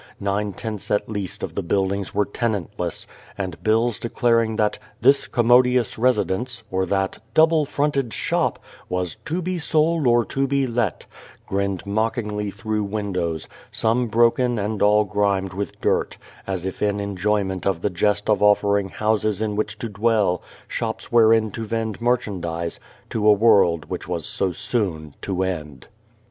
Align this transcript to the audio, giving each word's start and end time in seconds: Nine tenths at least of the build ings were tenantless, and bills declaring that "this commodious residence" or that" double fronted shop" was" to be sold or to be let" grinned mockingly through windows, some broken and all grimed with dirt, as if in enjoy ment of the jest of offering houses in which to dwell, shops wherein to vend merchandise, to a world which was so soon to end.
Nine 0.19 0.53
tenths 0.53 0.89
at 0.89 1.07
least 1.09 1.43
of 1.43 1.53
the 1.53 1.61
build 1.61 1.93
ings 1.93 2.11
were 2.11 2.25
tenantless, 2.25 3.05
and 3.37 3.61
bills 3.61 3.99
declaring 3.99 4.55
that 4.55 4.79
"this 4.99 5.27
commodious 5.27 5.95
residence" 5.95 6.63
or 6.71 6.87
that" 6.87 7.19
double 7.35 7.67
fronted 7.67 8.11
shop" 8.11 8.57
was" 8.89 9.13
to 9.25 9.43
be 9.43 9.59
sold 9.59 10.07
or 10.07 10.25
to 10.25 10.47
be 10.47 10.65
let" 10.65 11.05
grinned 11.45 11.85
mockingly 11.85 12.49
through 12.49 12.81
windows, 12.83 13.47
some 13.71 14.07
broken 14.07 14.57
and 14.57 14.81
all 14.81 15.03
grimed 15.03 15.53
with 15.53 15.79
dirt, 15.79 16.17
as 16.47 16.65
if 16.65 16.81
in 16.81 16.99
enjoy 16.99 17.43
ment 17.43 17.67
of 17.67 17.83
the 17.83 17.91
jest 17.91 18.27
of 18.27 18.41
offering 18.41 18.89
houses 18.89 19.39
in 19.39 19.55
which 19.55 19.77
to 19.77 19.87
dwell, 19.87 20.41
shops 20.67 21.11
wherein 21.11 21.51
to 21.51 21.63
vend 21.63 22.01
merchandise, 22.01 22.79
to 23.07 23.27
a 23.29 23.33
world 23.33 23.85
which 23.85 24.07
was 24.07 24.25
so 24.25 24.51
soon 24.51 25.13
to 25.21 25.43
end. 25.43 25.87